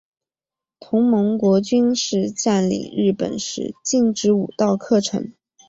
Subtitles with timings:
[0.79, 5.31] 同盟国军事占领日本时禁止武道课程。